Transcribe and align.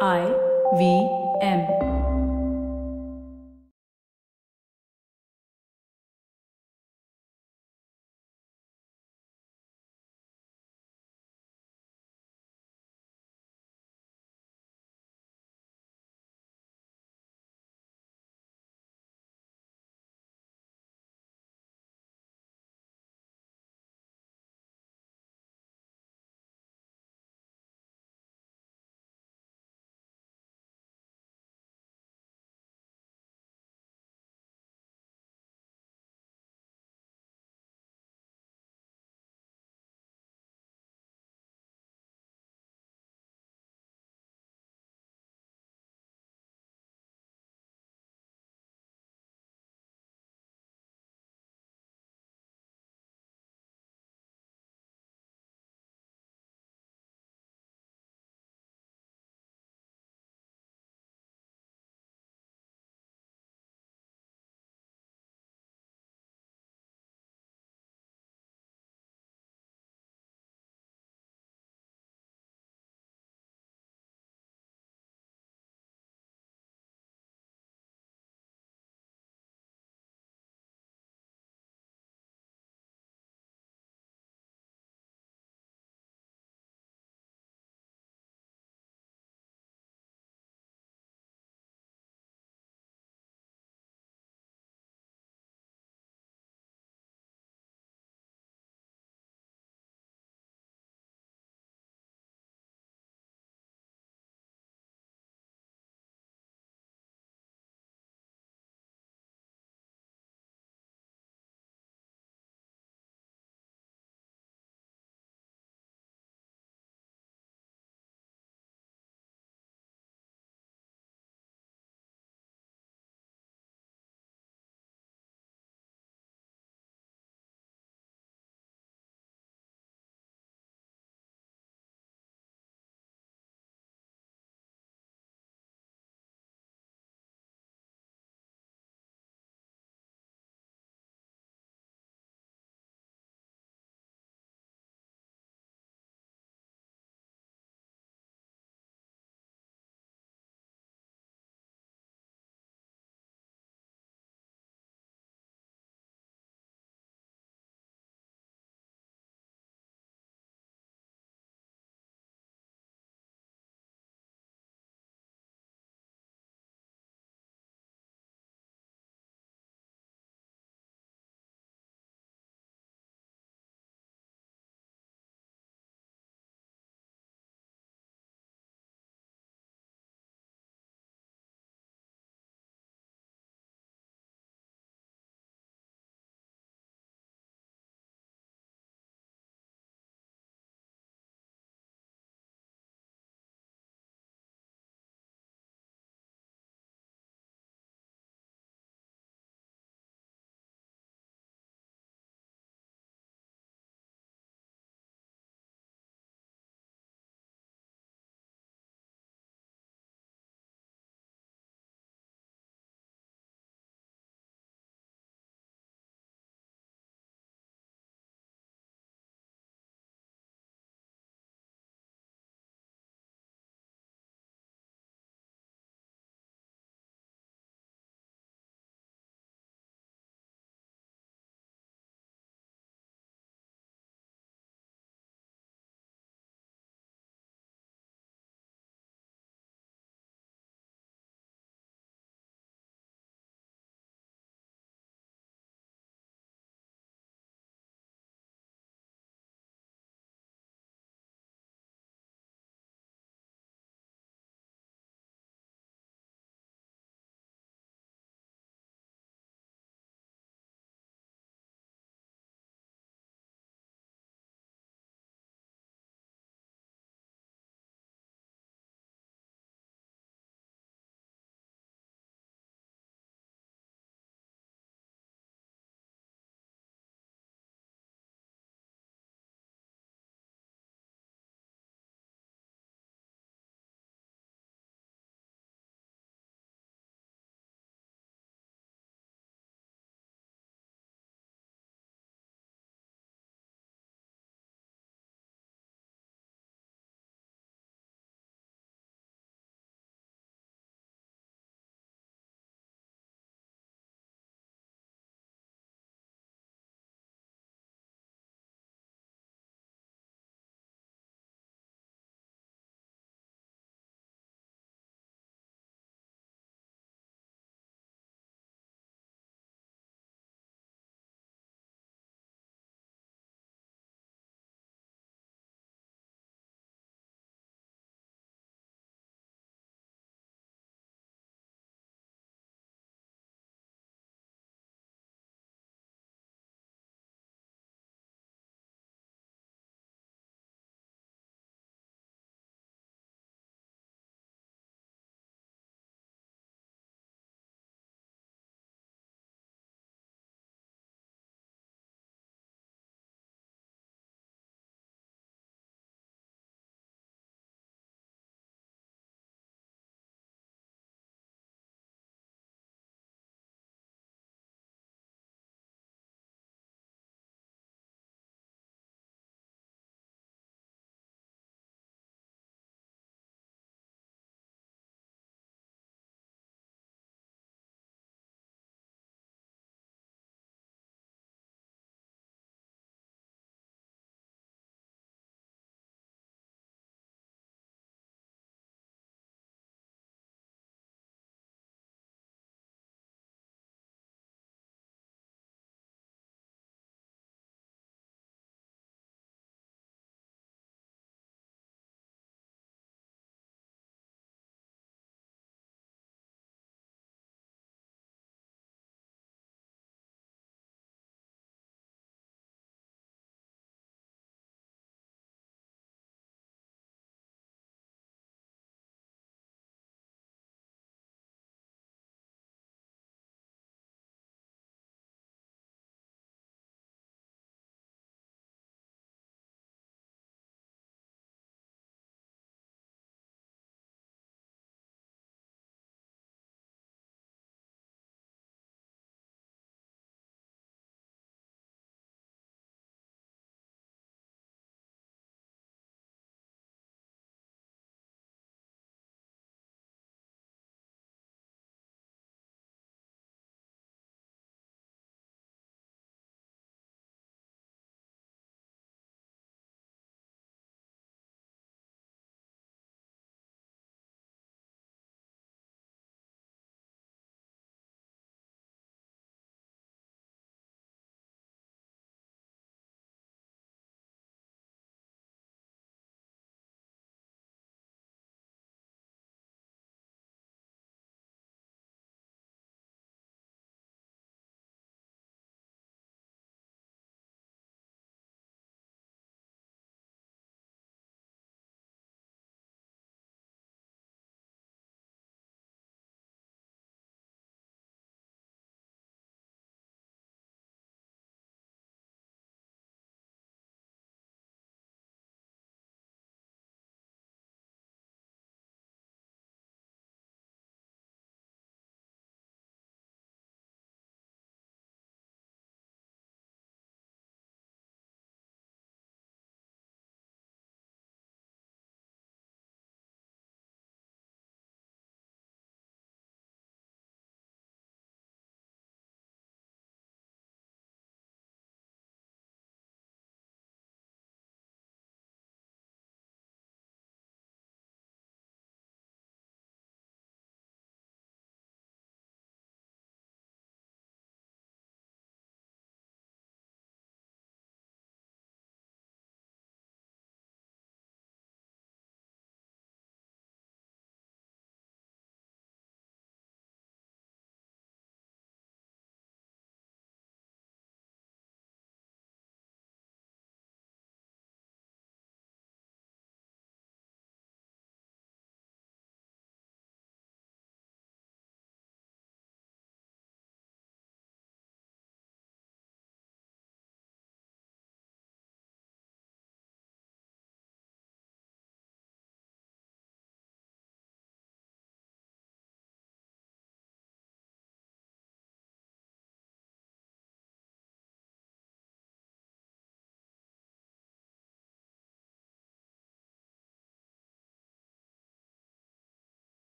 I 0.00 0.26
V 0.76 1.08
M. 1.40 1.93